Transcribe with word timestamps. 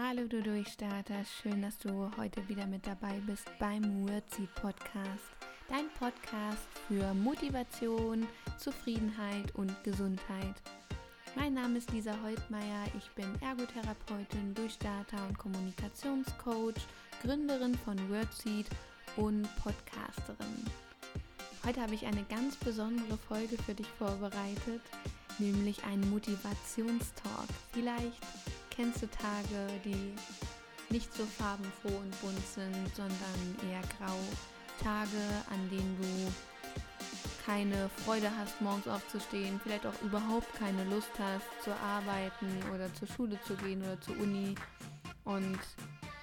Hallo 0.00 0.28
du 0.28 0.40
Durchstarter, 0.40 1.24
schön, 1.24 1.60
dass 1.60 1.76
du 1.76 2.08
heute 2.16 2.48
wieder 2.48 2.68
mit 2.68 2.86
dabei 2.86 3.20
bist 3.26 3.50
beim 3.58 4.08
Wordseed 4.08 4.54
Podcast. 4.54 5.24
Dein 5.68 5.88
Podcast 5.98 6.68
für 6.86 7.12
Motivation, 7.14 8.24
Zufriedenheit 8.58 9.52
und 9.56 9.74
Gesundheit. 9.82 10.54
Mein 11.34 11.54
Name 11.54 11.78
ist 11.78 11.90
Lisa 11.90 12.14
Holtmeier, 12.22 12.84
ich 12.96 13.10
bin 13.16 13.26
Ergotherapeutin, 13.42 14.54
Durchstarter 14.54 15.18
und 15.26 15.36
Kommunikationscoach, 15.36 16.80
Gründerin 17.24 17.74
von 17.74 17.98
Wordseed 18.08 18.66
und 19.16 19.48
Podcasterin. 19.64 20.64
Heute 21.66 21.82
habe 21.82 21.96
ich 21.96 22.06
eine 22.06 22.22
ganz 22.30 22.54
besondere 22.54 23.18
Folge 23.26 23.58
für 23.58 23.74
dich 23.74 23.88
vorbereitet, 23.98 24.80
nämlich 25.40 25.82
einen 25.82 26.08
Motivationstalk. 26.08 27.48
Vielleicht 27.72 28.22
kennst 28.78 29.02
du 29.02 29.08
Tage, 29.08 29.66
die 29.84 30.14
nicht 30.88 31.12
so 31.12 31.26
farbenfroh 31.26 31.98
und 31.98 32.20
bunt 32.20 32.46
sind, 32.46 32.94
sondern 32.94 33.56
eher 33.68 33.82
grau. 33.98 34.16
Tage, 34.80 35.18
an 35.50 35.68
denen 35.68 35.96
du 36.00 36.32
keine 37.44 37.88
Freude 38.04 38.30
hast, 38.38 38.60
morgens 38.60 38.86
aufzustehen, 38.86 39.60
vielleicht 39.64 39.84
auch 39.84 40.00
überhaupt 40.02 40.54
keine 40.54 40.84
Lust 40.84 41.10
hast, 41.18 41.64
zu 41.64 41.72
arbeiten 41.72 42.46
oder 42.72 42.92
zur 42.94 43.08
Schule 43.08 43.36
zu 43.42 43.56
gehen 43.56 43.82
oder 43.82 44.00
zur 44.00 44.16
Uni. 44.18 44.54
Und 45.24 45.58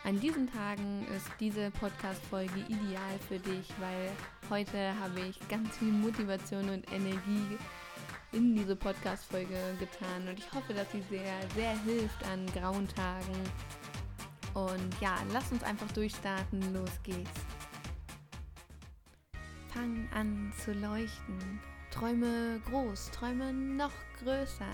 an 0.06 0.18
diesen 0.22 0.50
Tagen 0.50 1.06
ist 1.14 1.28
diese 1.42 1.72
Podcast-Folge 1.72 2.62
ideal 2.70 3.20
für 3.28 3.40
dich, 3.40 3.68
weil 3.82 4.12
heute 4.50 4.98
habe 5.02 5.20
ich 5.28 5.46
ganz 5.50 5.78
viel 5.78 5.92
Motivation 5.92 6.70
und 6.70 6.90
Energie 6.94 7.58
in 8.36 8.54
diese 8.54 8.76
Podcast-Folge 8.76 9.58
getan 9.80 10.28
und 10.28 10.38
ich 10.38 10.52
hoffe, 10.52 10.74
dass 10.74 10.92
sie 10.92 11.02
sehr, 11.10 11.34
sehr 11.56 11.80
hilft 11.84 12.22
an 12.28 12.46
grauen 12.48 12.88
Tagen. 12.88 13.34
Und 14.54 15.02
ja, 15.02 15.16
lass 15.32 15.52
uns 15.52 15.64
einfach 15.64 15.90
durchstarten. 15.94 16.74
Los 16.74 16.92
geht's. 17.04 17.32
Fang 19.74 20.08
an 20.14 20.54
zu 20.64 20.74
leuchten. 20.74 21.60
Träume 21.92 22.60
groß, 22.70 23.12
träume 23.12 23.54
noch 23.54 23.94
größer. 24.22 24.70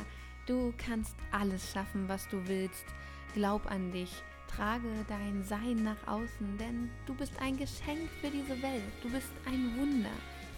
Du 0.47 0.73
kannst 0.77 1.15
alles 1.31 1.71
schaffen, 1.71 2.09
was 2.09 2.27
du 2.29 2.47
willst. 2.47 2.85
Glaub 3.33 3.69
an 3.69 3.91
dich. 3.91 4.11
Trage 4.47 4.89
dein 5.07 5.43
Sein 5.43 5.83
nach 5.83 6.07
außen, 6.07 6.57
denn 6.57 6.89
du 7.05 7.13
bist 7.13 7.33
ein 7.39 7.57
Geschenk 7.57 8.09
für 8.19 8.29
diese 8.29 8.61
Welt. 8.61 8.91
Du 9.03 9.09
bist 9.09 9.31
ein 9.45 9.77
Wunder. 9.77 10.09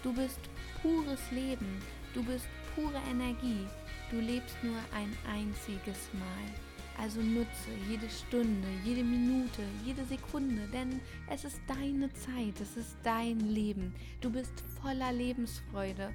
Du 0.03 0.13
bist 0.13 0.39
pures 0.81 1.31
Leben. 1.31 1.81
Du 2.13 2.23
bist 2.23 2.47
pure 2.75 3.01
Energie. 3.09 3.67
Du 4.09 4.19
lebst 4.19 4.55
nur 4.63 4.77
ein 4.95 5.11
einziges 5.31 6.09
Mal. 6.13 6.53
Also 7.01 7.21
nutze 7.21 7.71
jede 7.89 8.07
Stunde, 8.09 8.67
jede 8.85 9.03
Minute, 9.03 9.63
jede 9.83 10.05
Sekunde, 10.05 10.67
denn 10.71 11.01
es 11.27 11.43
ist 11.43 11.59
deine 11.67 12.13
Zeit, 12.13 12.59
es 12.61 12.77
ist 12.77 12.95
dein 13.03 13.39
Leben. 13.39 13.95
Du 14.21 14.29
bist 14.29 14.53
voller 14.81 15.11
Lebensfreude. 15.11 16.11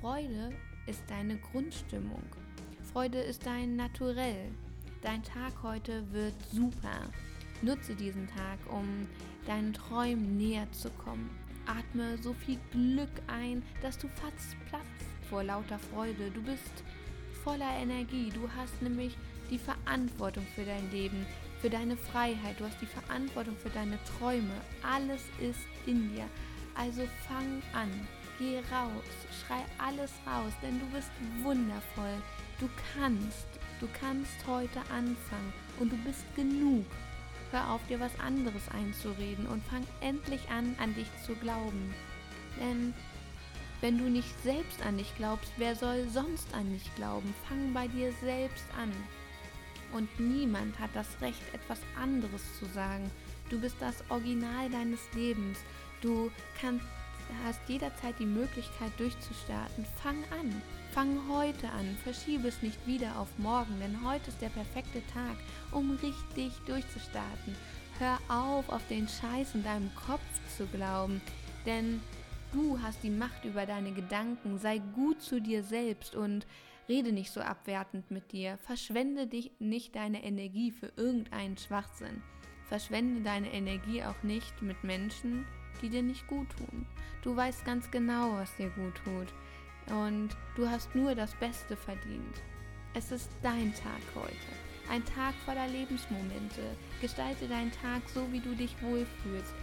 Freude 0.00 0.50
ist 0.86 1.02
deine 1.08 1.36
Grundstimmung. 1.36 2.22
Freude 2.92 3.18
ist 3.18 3.44
dein 3.44 3.76
Naturell. 3.76 4.50
Dein 5.02 5.22
Tag 5.22 5.52
heute 5.62 6.10
wird 6.12 6.34
super. 6.50 7.10
Nutze 7.60 7.94
diesen 7.94 8.26
Tag, 8.28 8.58
um 8.70 9.06
deinen 9.46 9.74
Träumen 9.74 10.38
näher 10.38 10.70
zu 10.72 10.90
kommen. 10.90 11.30
Atme 11.66 12.18
so 12.18 12.32
viel 12.32 12.58
Glück 12.72 13.10
ein, 13.26 13.62
dass 13.82 13.98
du 13.98 14.08
fast 14.08 14.56
platzt 14.66 14.91
vor 15.32 15.42
lauter 15.42 15.78
Freude. 15.78 16.30
Du 16.30 16.42
bist 16.42 16.84
voller 17.42 17.78
Energie. 17.80 18.30
Du 18.34 18.46
hast 18.54 18.82
nämlich 18.82 19.16
die 19.50 19.58
Verantwortung 19.58 20.46
für 20.54 20.62
dein 20.62 20.90
Leben, 20.90 21.24
für 21.62 21.70
deine 21.70 21.96
Freiheit. 21.96 22.60
Du 22.60 22.66
hast 22.66 22.78
die 22.82 22.86
Verantwortung 22.86 23.56
für 23.56 23.70
deine 23.70 23.98
Träume. 24.18 24.52
Alles 24.82 25.22
ist 25.40 25.66
in 25.86 26.12
dir. 26.12 26.26
Also 26.74 27.08
fang 27.26 27.62
an. 27.72 27.88
Geh 28.38 28.58
raus. 28.58 29.08
Schrei 29.40 29.64
alles 29.78 30.10
raus, 30.26 30.52
denn 30.60 30.78
du 30.78 30.86
bist 30.94 31.10
wundervoll. 31.42 32.18
Du 32.60 32.68
kannst. 32.94 33.48
Du 33.80 33.88
kannst 33.98 34.36
heute 34.46 34.80
anfangen 34.90 35.52
und 35.80 35.90
du 35.90 35.96
bist 36.04 36.26
genug. 36.36 36.84
Hör 37.52 37.70
auf, 37.70 37.80
dir 37.88 38.00
was 38.00 38.20
anderes 38.20 38.68
einzureden 38.68 39.46
und 39.46 39.64
fang 39.64 39.86
endlich 40.02 40.50
an, 40.50 40.76
an 40.78 40.94
dich 40.94 41.08
zu 41.24 41.34
glauben. 41.36 41.94
Denn 42.60 42.92
wenn 43.82 43.98
du 43.98 44.04
nicht 44.04 44.32
selbst 44.44 44.80
an 44.86 44.96
dich 44.96 45.12
glaubst, 45.16 45.52
wer 45.58 45.74
soll 45.74 46.08
sonst 46.08 46.54
an 46.54 46.72
dich 46.72 46.94
glauben? 46.94 47.34
Fang 47.48 47.74
bei 47.74 47.88
dir 47.88 48.12
selbst 48.22 48.64
an. 48.80 48.92
Und 49.92 50.08
niemand 50.18 50.78
hat 50.78 50.90
das 50.94 51.08
Recht, 51.20 51.42
etwas 51.52 51.80
anderes 52.00 52.42
zu 52.58 52.64
sagen. 52.66 53.10
Du 53.50 53.60
bist 53.60 53.76
das 53.80 54.02
Original 54.08 54.70
deines 54.70 55.00
Lebens. 55.14 55.58
Du 56.00 56.30
kannst, 56.60 56.86
hast 57.44 57.60
jederzeit 57.68 58.14
die 58.20 58.24
Möglichkeit 58.24 58.92
durchzustarten. 58.98 59.84
Fang 60.00 60.22
an. 60.30 60.62
Fang 60.92 61.18
heute 61.28 61.68
an. 61.70 61.98
Verschiebe 62.04 62.48
es 62.48 62.62
nicht 62.62 62.86
wieder 62.86 63.18
auf 63.18 63.28
morgen, 63.36 63.80
denn 63.80 63.98
heute 64.04 64.30
ist 64.30 64.40
der 64.40 64.50
perfekte 64.50 65.04
Tag, 65.08 65.36
um 65.72 65.98
richtig 66.02 66.52
durchzustarten. 66.66 67.56
Hör 67.98 68.18
auf, 68.28 68.68
auf 68.68 68.86
den 68.88 69.08
Scheiß 69.08 69.54
in 69.54 69.64
deinem 69.64 69.90
Kopf 70.06 70.22
zu 70.56 70.66
glauben, 70.66 71.20
denn 71.66 72.00
Du 72.52 72.78
hast 72.82 73.02
die 73.02 73.10
Macht 73.10 73.46
über 73.46 73.64
deine 73.64 73.92
Gedanken. 73.92 74.58
Sei 74.58 74.78
gut 74.78 75.22
zu 75.22 75.40
dir 75.40 75.62
selbst 75.62 76.14
und 76.14 76.46
rede 76.86 77.10
nicht 77.10 77.30
so 77.30 77.40
abwertend 77.40 78.10
mit 78.10 78.30
dir. 78.32 78.58
Verschwende 78.58 79.26
dich 79.26 79.52
nicht 79.58 79.96
deine 79.96 80.22
Energie 80.22 80.70
für 80.70 80.92
irgendeinen 80.96 81.56
Schwachsinn. 81.56 82.22
Verschwende 82.66 83.22
deine 83.22 83.50
Energie 83.52 84.04
auch 84.04 84.22
nicht 84.22 84.60
mit 84.60 84.84
Menschen, 84.84 85.46
die 85.80 85.88
dir 85.88 86.02
nicht 86.02 86.26
gut 86.26 86.46
tun. 86.58 86.86
Du 87.22 87.34
weißt 87.34 87.64
ganz 87.64 87.90
genau, 87.90 88.34
was 88.34 88.54
dir 88.56 88.68
gut 88.70 89.00
tut. 89.02 89.32
Und 89.94 90.36
du 90.54 90.68
hast 90.68 90.94
nur 90.94 91.14
das 91.14 91.34
Beste 91.36 91.74
verdient. 91.74 92.42
Es 92.92 93.12
ist 93.12 93.30
dein 93.42 93.72
Tag 93.74 94.02
heute. 94.14 94.90
Ein 94.90 95.04
Tag 95.06 95.34
voller 95.46 95.68
Lebensmomente. 95.68 96.76
Gestalte 97.00 97.48
deinen 97.48 97.72
Tag 97.72 98.02
so, 98.12 98.30
wie 98.30 98.40
du 98.40 98.54
dich 98.54 98.76
wohlfühlst 98.82 99.54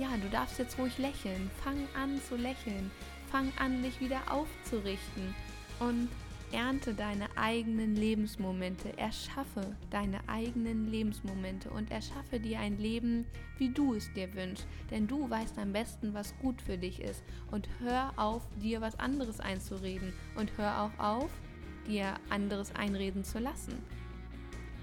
ja, 0.00 0.16
du 0.16 0.30
darfst 0.30 0.58
jetzt 0.58 0.78
ruhig 0.78 0.96
lächeln. 0.98 1.50
Fang 1.62 1.86
an 1.94 2.20
zu 2.26 2.36
lächeln. 2.36 2.90
Fang 3.30 3.52
an, 3.58 3.82
dich 3.82 4.00
wieder 4.00 4.20
aufzurichten. 4.30 5.34
Und 5.78 6.08
ernte 6.52 6.94
deine 6.94 7.28
eigenen 7.36 7.94
Lebensmomente. 7.94 8.96
Erschaffe 8.96 9.76
deine 9.90 10.26
eigenen 10.26 10.90
Lebensmomente 10.90 11.68
und 11.70 11.90
erschaffe 11.90 12.40
dir 12.40 12.60
ein 12.60 12.78
Leben, 12.78 13.26
wie 13.58 13.68
du 13.68 13.94
es 13.94 14.10
dir 14.14 14.32
wünschst. 14.34 14.66
Denn 14.90 15.06
du 15.06 15.28
weißt 15.28 15.58
am 15.58 15.72
besten, 15.72 16.14
was 16.14 16.36
gut 16.38 16.62
für 16.62 16.78
dich 16.78 17.00
ist. 17.00 17.22
Und 17.50 17.68
hör 17.80 18.14
auf, 18.16 18.42
dir 18.56 18.80
was 18.80 18.98
anderes 18.98 19.38
einzureden. 19.38 20.14
Und 20.34 20.50
hör 20.56 20.80
auch 20.82 20.98
auf, 20.98 21.30
dir 21.86 22.14
anderes 22.30 22.74
einreden 22.74 23.22
zu 23.22 23.38
lassen. 23.38 23.82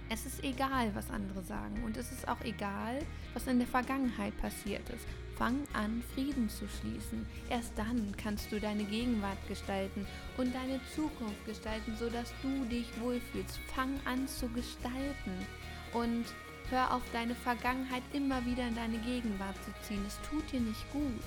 Es 0.09 0.25
ist 0.25 0.41
egal, 0.41 0.95
was 0.95 1.09
andere 1.09 1.44
sagen 1.44 1.84
und 1.84 1.97
es 1.97 2.13
ist 2.13 2.28
auch 2.29 2.40
egal, 2.41 3.06
was 3.34 3.45
in 3.45 3.59
der 3.59 3.68
Vergangenheit 3.68 4.38
passiert 4.38 4.90
ist. 4.90 5.06
Fang 5.38 5.68
an, 5.73 6.01
Frieden 6.13 6.50
zu 6.50 6.66
schließen. 6.68 7.25
Erst 7.50 7.78
dann 7.78 8.16
kannst 8.16 8.50
du 8.51 8.59
deine 8.59 8.85
Gegenwart 8.85 9.38
gestalten 9.50 10.07
und 10.38 10.56
deine 10.56 10.79
Zukunft 10.95 11.45
gestalten, 11.45 11.94
sodass 12.00 12.34
du 12.41 12.63
dich 12.66 12.88
wohlfühlst. 13.01 13.59
Fang 13.75 14.00
an 14.06 14.28
zu 14.29 14.47
gestalten 14.50 15.45
und 15.94 16.25
hör 16.69 16.94
auf, 16.94 17.03
deine 17.12 17.35
Vergangenheit 17.35 18.03
immer 18.13 18.45
wieder 18.45 18.66
in 18.66 18.75
deine 18.75 19.00
Gegenwart 19.00 19.57
zu 19.66 19.72
ziehen. 19.85 20.03
Es 20.07 20.18
tut 20.29 20.50
dir 20.53 20.62
nicht 20.62 20.89
gut. 20.94 21.24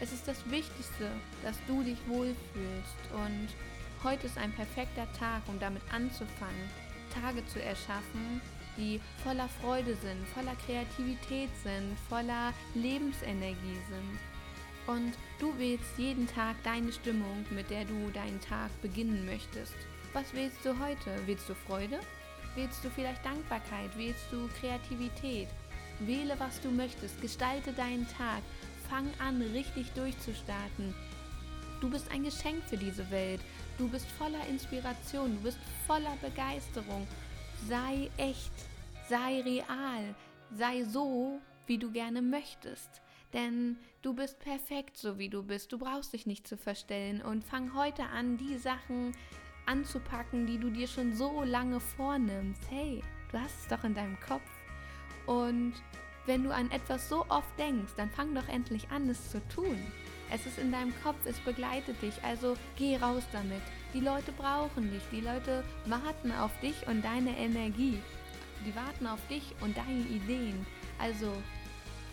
Es 0.00 0.12
ist 0.12 0.26
das 0.26 0.44
Wichtigste, 0.50 1.08
dass 1.44 1.56
du 1.68 1.84
dich 1.84 1.98
wohlfühlst 2.08 2.98
und 3.14 3.48
heute 4.02 4.26
ist 4.26 4.38
ein 4.38 4.52
perfekter 4.52 5.06
Tag, 5.12 5.42
um 5.46 5.60
damit 5.60 5.82
anzufangen 5.92 6.89
Tage 7.10 7.44
zu 7.46 7.62
erschaffen, 7.62 8.40
die 8.76 9.00
voller 9.22 9.48
Freude 9.60 9.94
sind, 9.96 10.26
voller 10.34 10.56
Kreativität 10.66 11.50
sind, 11.62 11.96
voller 12.08 12.52
Lebensenergie 12.74 13.78
sind. 13.88 14.18
Und 14.86 15.12
du 15.38 15.56
wählst 15.58 15.98
jeden 15.98 16.26
Tag 16.26 16.56
deine 16.64 16.92
Stimmung, 16.92 17.44
mit 17.50 17.70
der 17.70 17.84
du 17.84 18.10
deinen 18.10 18.40
Tag 18.40 18.70
beginnen 18.82 19.26
möchtest. 19.26 19.74
Was 20.12 20.32
wählst 20.34 20.64
du 20.64 20.70
heute? 20.78 21.26
Wählst 21.26 21.48
du 21.48 21.54
Freude? 21.54 22.00
Wählst 22.56 22.84
du 22.84 22.90
vielleicht 22.90 23.24
Dankbarkeit? 23.24 23.96
Wählst 23.96 24.24
du 24.32 24.48
Kreativität? 24.58 25.48
Wähle, 26.00 26.34
was 26.38 26.60
du 26.60 26.70
möchtest. 26.70 27.20
Gestalte 27.20 27.72
deinen 27.72 28.06
Tag. 28.08 28.42
Fang 28.88 29.08
an, 29.20 29.40
richtig 29.40 29.92
durchzustarten. 29.92 30.94
Du 31.80 31.88
bist 31.90 32.10
ein 32.10 32.24
Geschenk 32.24 32.62
für 32.64 32.76
diese 32.76 33.10
Welt. 33.10 33.40
Du 33.78 33.88
bist 33.88 34.06
voller 34.06 34.46
Inspiration, 34.48 35.36
du 35.36 35.42
bist 35.42 35.58
voller 35.86 36.16
Begeisterung. 36.20 37.06
Sei 37.68 38.10
echt, 38.16 38.52
sei 39.08 39.40
real, 39.42 40.14
sei 40.52 40.84
so, 40.84 41.40
wie 41.66 41.78
du 41.78 41.90
gerne 41.90 42.22
möchtest. 42.22 43.00
Denn 43.32 43.76
du 44.02 44.14
bist 44.14 44.38
perfekt, 44.40 44.96
so 44.96 45.18
wie 45.18 45.28
du 45.28 45.42
bist. 45.42 45.72
Du 45.72 45.78
brauchst 45.78 46.12
dich 46.12 46.26
nicht 46.26 46.46
zu 46.46 46.56
verstellen 46.56 47.22
und 47.22 47.44
fang 47.44 47.74
heute 47.74 48.04
an, 48.04 48.36
die 48.36 48.58
Sachen 48.58 49.12
anzupacken, 49.66 50.46
die 50.46 50.58
du 50.58 50.70
dir 50.70 50.88
schon 50.88 51.14
so 51.14 51.42
lange 51.44 51.80
vornimmst. 51.80 52.62
Hey, 52.68 53.02
Du 53.32 53.38
hast 53.38 53.60
es 53.60 53.68
doch 53.68 53.84
in 53.84 53.94
deinem 53.94 54.18
Kopf. 54.20 54.42
Und 55.26 55.74
wenn 56.26 56.42
du 56.44 56.54
an 56.54 56.70
etwas 56.70 57.08
so 57.08 57.24
oft 57.28 57.58
denkst, 57.58 57.92
dann 57.96 58.10
fang 58.10 58.34
doch 58.34 58.48
endlich 58.48 58.90
an, 58.90 59.08
es 59.08 59.30
zu 59.30 59.40
tun. 59.48 59.78
Es 60.32 60.46
ist 60.46 60.58
in 60.58 60.70
deinem 60.70 60.92
Kopf, 61.02 61.18
es 61.24 61.38
begleitet 61.40 62.00
dich, 62.02 62.14
also 62.22 62.56
geh 62.76 62.96
raus 62.96 63.24
damit. 63.32 63.62
Die 63.92 64.00
Leute 64.00 64.32
brauchen 64.32 64.90
dich, 64.92 65.02
die 65.10 65.20
Leute 65.20 65.64
warten 65.86 66.30
auf 66.32 66.52
dich 66.60 66.86
und 66.86 67.04
deine 67.04 67.36
Energie. 67.36 67.98
Die 68.64 68.74
warten 68.76 69.06
auf 69.06 69.20
dich 69.28 69.54
und 69.60 69.76
deine 69.76 70.00
Ideen. 70.00 70.66
Also 70.98 71.32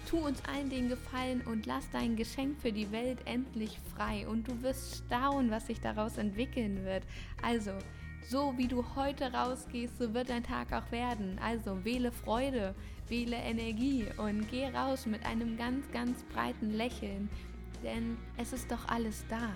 tu 0.10 0.18
uns 0.18 0.42
allen 0.46 0.70
den 0.70 0.90
Gefallen 0.90 1.42
und 1.42 1.66
lass 1.66 1.90
dein 1.92 2.16
Geschenk 2.16 2.60
für 2.60 2.72
die 2.72 2.92
Welt 2.92 3.20
endlich 3.26 3.78
frei 3.96 4.28
und 4.28 4.48
du 4.48 4.62
wirst 4.64 5.04
staunen, 5.06 5.52
was 5.52 5.68
sich 5.68 5.80
daraus 5.82 6.18
entwickeln 6.18 6.86
wird. 6.86 7.04
Also, 7.44 7.72
so 8.30 8.54
wie 8.58 8.68
du 8.68 8.84
heute 8.96 9.32
rausgehst, 9.32 10.00
so 10.00 10.14
wird 10.14 10.30
dein 10.30 10.44
Tag 10.44 10.74
auch 10.74 10.92
werden. 10.92 11.40
Also 11.44 11.86
wähle 11.86 12.12
Freude, 12.12 12.74
wähle 13.08 13.38
Energie 13.38 14.06
und 14.18 14.50
geh 14.50 14.68
raus 14.68 15.06
mit 15.06 15.26
einem 15.26 15.58
ganz, 15.58 15.90
ganz 15.92 16.24
breiten 16.34 16.72
Lächeln, 16.72 17.30
denn 17.84 18.18
es 18.38 18.54
ist 18.54 18.72
doch 18.72 18.88
alles 18.88 19.24
da. 19.30 19.50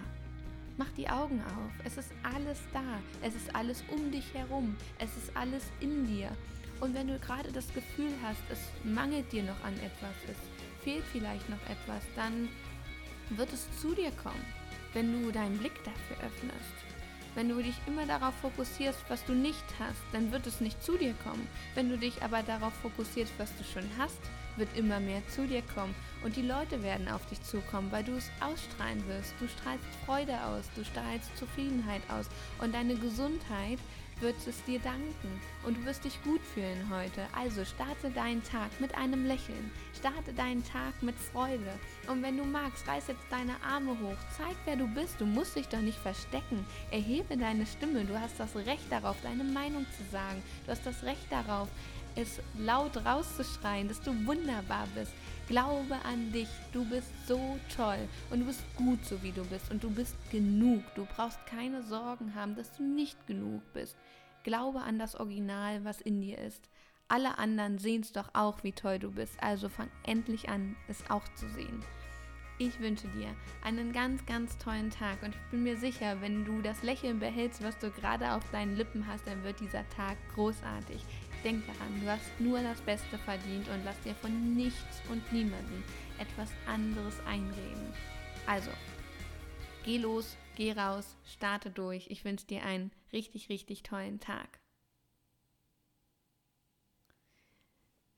Mach 0.77 0.89
die 0.97 1.09
Augen 1.09 1.41
auf, 1.41 1.71
es 1.85 1.97
ist 1.97 2.11
alles 2.23 2.59
da, 2.73 2.99
es 3.21 3.35
ist 3.35 3.53
alles 3.55 3.83
um 3.89 4.11
dich 4.11 4.33
herum, 4.33 4.75
es 4.99 5.15
ist 5.17 5.35
alles 5.35 5.63
in 5.79 6.07
dir. 6.07 6.29
Und 6.79 6.95
wenn 6.95 7.07
du 7.07 7.19
gerade 7.19 7.51
das 7.51 7.71
Gefühl 7.73 8.11
hast, 8.23 8.41
es 8.49 8.59
mangelt 8.83 9.31
dir 9.31 9.43
noch 9.43 9.63
an 9.63 9.75
etwas, 9.75 10.15
es 10.27 10.83
fehlt 10.83 11.03
vielleicht 11.11 11.47
noch 11.49 11.61
etwas, 11.69 12.03
dann 12.15 12.49
wird 13.29 13.53
es 13.53 13.67
zu 13.79 13.93
dir 13.93 14.11
kommen, 14.11 14.45
wenn 14.93 15.11
du 15.11 15.31
deinen 15.31 15.57
Blick 15.57 15.83
dafür 15.83 16.17
öffnest. 16.25 16.91
Wenn 17.35 17.47
du 17.47 17.61
dich 17.61 17.75
immer 17.87 18.05
darauf 18.05 18.33
fokussierst, 18.35 18.99
was 19.07 19.23
du 19.25 19.33
nicht 19.33 19.63
hast, 19.79 20.01
dann 20.11 20.31
wird 20.31 20.47
es 20.47 20.59
nicht 20.59 20.83
zu 20.83 20.97
dir 20.97 21.13
kommen. 21.23 21.47
Wenn 21.75 21.89
du 21.89 21.97
dich 21.97 22.21
aber 22.21 22.43
darauf 22.43 22.73
fokussierst, 22.81 23.31
was 23.37 23.55
du 23.57 23.63
schon 23.63 23.89
hast, 23.97 24.19
wird 24.57 24.75
immer 24.77 24.99
mehr 24.99 25.21
zu 25.27 25.47
dir 25.47 25.61
kommen. 25.73 25.95
Und 26.23 26.35
die 26.35 26.41
Leute 26.41 26.83
werden 26.83 27.07
auf 27.07 27.25
dich 27.27 27.41
zukommen, 27.43 27.91
weil 27.91 28.03
du 28.03 28.13
es 28.13 28.29
ausstrahlen 28.39 29.05
wirst. 29.07 29.33
Du 29.39 29.47
strahlst 29.47 29.85
Freude 30.05 30.33
aus, 30.43 30.69
du 30.75 30.83
strahlst 30.83 31.35
Zufriedenheit 31.37 32.01
aus. 32.09 32.27
Und 32.59 32.73
deine 32.73 32.95
Gesundheit 32.95 33.79
wird 34.21 34.35
es 34.47 34.63
dir 34.65 34.79
danken. 34.79 35.41
Und 35.65 35.77
du 35.77 35.85
wirst 35.85 36.05
dich 36.05 36.21
gut 36.23 36.41
fühlen 36.53 36.89
heute. 36.89 37.25
Also 37.35 37.65
starte 37.65 38.09
deinen 38.11 38.43
Tag 38.43 38.69
mit 38.79 38.95
einem 38.95 39.25
Lächeln, 39.25 39.71
starte 39.97 40.31
deinen 40.33 40.63
Tag 40.63 41.01
mit 41.01 41.15
Freude. 41.15 41.73
Und 42.07 42.21
wenn 42.21 42.37
du 42.37 42.45
magst, 42.45 42.87
reiß 42.87 43.07
jetzt 43.07 43.25
deine 43.29 43.55
Arme 43.63 43.91
hoch, 43.91 44.17
zeig 44.37 44.55
wer 44.65 44.75
du 44.75 44.87
bist, 44.87 45.19
du 45.19 45.25
musst 45.25 45.55
dich 45.55 45.67
doch 45.67 45.81
nicht 45.81 45.97
verstecken, 45.97 46.65
erhebe 46.91 47.35
deine 47.35 47.65
Stimme, 47.65 48.05
du 48.05 48.19
hast 48.19 48.39
das 48.39 48.55
Recht 48.55 48.91
darauf, 48.91 49.17
deine 49.23 49.43
Meinung 49.43 49.85
zu 49.97 50.03
sagen, 50.11 50.41
du 50.65 50.71
hast 50.71 50.85
das 50.85 51.03
Recht 51.03 51.31
darauf, 51.31 51.67
es 52.15 52.39
laut 52.57 52.97
rauszuschreien, 53.05 53.87
dass 53.87 54.01
du 54.01 54.11
wunderbar 54.25 54.87
bist. 54.95 55.13
Glaube 55.47 55.95
an 56.05 56.31
dich, 56.31 56.47
du 56.71 56.85
bist 56.85 57.09
so 57.27 57.59
toll 57.75 58.07
und 58.29 58.41
du 58.41 58.45
bist 58.45 58.63
gut 58.75 59.03
so 59.05 59.21
wie 59.21 59.31
du 59.31 59.43
bist 59.45 59.69
und 59.71 59.83
du 59.83 59.89
bist 59.89 60.15
genug. 60.31 60.83
Du 60.95 61.05
brauchst 61.15 61.45
keine 61.45 61.83
Sorgen 61.83 62.35
haben, 62.35 62.55
dass 62.55 62.75
du 62.77 62.83
nicht 62.83 63.27
genug 63.27 63.61
bist. 63.73 63.95
Glaube 64.43 64.81
an 64.81 64.97
das 64.97 65.15
Original, 65.15 65.83
was 65.83 66.01
in 66.01 66.21
dir 66.21 66.37
ist. 66.37 66.69
Alle 67.07 67.37
anderen 67.37 67.77
sehen 67.77 68.01
es 68.01 68.13
doch 68.13 68.29
auch, 68.33 68.63
wie 68.63 68.71
toll 68.71 68.97
du 68.97 69.11
bist, 69.11 69.41
also 69.43 69.67
fang 69.67 69.89
endlich 70.03 70.47
an, 70.47 70.77
es 70.87 71.09
auch 71.09 71.27
zu 71.35 71.49
sehen. 71.49 71.83
Ich 72.57 72.79
wünsche 72.79 73.07
dir 73.09 73.35
einen 73.63 73.91
ganz, 73.91 74.25
ganz 74.25 74.57
tollen 74.59 74.91
Tag 74.91 75.21
und 75.23 75.35
ich 75.35 75.51
bin 75.51 75.63
mir 75.63 75.75
sicher, 75.75 76.21
wenn 76.21 76.45
du 76.45 76.61
das 76.61 76.83
Lächeln 76.83 77.19
behältst, 77.19 77.63
was 77.63 77.77
du 77.79 77.89
gerade 77.89 78.31
auf 78.31 78.49
deinen 78.51 78.77
Lippen 78.77 79.07
hast, 79.07 79.27
dann 79.27 79.43
wird 79.43 79.59
dieser 79.59 79.87
Tag 79.89 80.15
großartig. 80.35 81.03
Denk 81.43 81.65
daran, 81.65 81.99
du 82.01 82.07
hast 82.07 82.39
nur 82.39 82.61
das 82.61 82.79
Beste 82.81 83.17
verdient 83.17 83.67
und 83.69 83.83
lass 83.83 83.99
dir 84.01 84.13
von 84.15 84.53
nichts 84.55 85.01
und 85.09 85.33
niemandem 85.33 85.83
etwas 86.19 86.51
anderes 86.67 87.19
einreden. 87.25 87.91
Also, 88.45 88.69
geh 89.83 89.97
los, 89.97 90.37
geh 90.55 90.73
raus, 90.73 91.15
starte 91.25 91.71
durch. 91.71 92.07
Ich 92.11 92.23
wünsche 92.25 92.45
dir 92.45 92.63
einen 92.63 92.91
richtig, 93.11 93.49
richtig 93.49 93.81
tollen 93.81 94.19
Tag. 94.19 94.59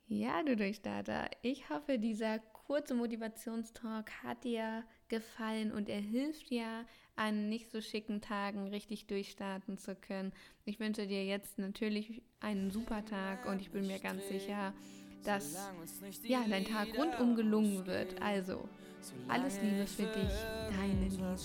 Ja, 0.06 0.42
du 0.42 0.54
Durchstarter, 0.54 1.30
ich 1.40 1.70
hoffe, 1.70 1.98
dieser 1.98 2.38
kurze 2.38 2.94
Motivationstalk 2.94 4.22
hat 4.22 4.44
dir 4.44 4.84
gefallen 5.08 5.72
und 5.72 5.88
er 5.88 6.00
hilft 6.00 6.50
dir, 6.50 6.86
an 7.16 7.48
nicht 7.48 7.70
so 7.70 7.80
schicken 7.80 8.20
Tagen 8.20 8.68
richtig 8.68 9.06
durchstarten 9.06 9.78
zu 9.78 9.94
können. 9.94 10.32
Ich 10.64 10.80
wünsche 10.80 11.06
dir 11.06 11.24
jetzt 11.24 11.58
natürlich 11.58 12.22
einen 12.40 12.70
super 12.70 13.04
Tag 13.04 13.46
und 13.46 13.60
ich 13.60 13.70
bin 13.70 13.86
mir 13.86 13.98
ganz 13.98 14.26
sicher, 14.28 14.74
dass 15.24 15.56
ja, 16.22 16.44
dein 16.48 16.64
Tag 16.64 16.88
rundum 16.98 17.36
gelungen 17.36 17.86
wird. 17.86 18.20
Also, 18.20 18.68
alles 19.28 19.60
Liebe 19.62 19.86
für 19.86 20.06
dich, 20.06 20.32
deine 20.76 21.04
Lisa. 21.04 21.36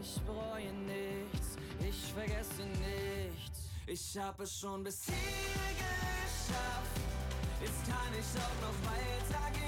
Ich 0.00 0.20
bereue 0.22 0.72
nichts, 0.72 1.56
ich 1.80 2.12
vergesse 2.12 2.62
nichts. 2.64 3.70
Ich 3.86 4.16
habe 4.18 4.44
es 4.44 4.58
schon 4.58 4.84
bis 4.84 5.04
hier 5.04 5.14
geschafft. 5.14 7.00
Jetzt 7.60 7.84
kann 7.86 8.12
ich 8.18 8.40
auch 8.40 8.60
noch 8.62 8.78
weitergehen. 8.90 9.59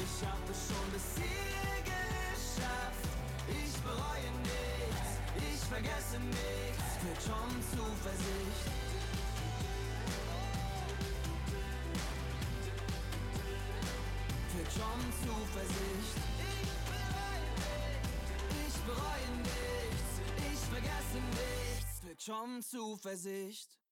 Ich 0.00 0.26
habe 0.26 0.52
es 0.52 0.60
schon 0.68 0.90
bis 0.92 1.06
hier 1.16 1.82
geschafft. 1.82 3.04
Ich 3.48 3.74
bereue 3.82 4.30
nichts, 4.42 5.10
ich 5.36 5.60
vergesse 5.68 6.20
nichts. 6.20 6.88
Für 7.02 7.16
schon 7.26 7.50
Zuversicht. 7.74 8.66
Für 14.52 14.66
schon 14.70 15.00
Zuversicht. 15.26 16.18
Ich 18.66 18.76
bereue 18.86 19.30
nichts, 19.42 20.10
ich 20.52 20.60
vergesse 20.70 21.20
nichts. 21.30 21.90
Für 22.00 22.16
schon 22.20 22.62
Zuversicht. 22.62 23.87